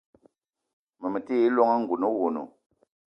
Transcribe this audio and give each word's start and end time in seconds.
Ma 0.99 1.07
me 1.11 1.19
ti 1.25 1.33
yi 1.41 1.47
llong 1.55 1.73
lengouna 1.75 1.99
le 2.09 2.11
owono. 2.13 2.43